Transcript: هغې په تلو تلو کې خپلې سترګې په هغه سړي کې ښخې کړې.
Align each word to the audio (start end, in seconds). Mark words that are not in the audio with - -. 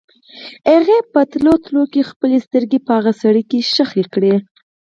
هغې 0.71 0.97
په 1.11 1.21
تلو 1.31 1.53
تلو 1.65 1.83
کې 1.91 2.09
خپلې 2.11 2.37
سترګې 2.45 2.79
په 2.85 2.91
هغه 2.97 3.11
سړي 3.21 3.43
کې 3.49 3.59
ښخې 3.71 4.03
کړې. 4.13 4.33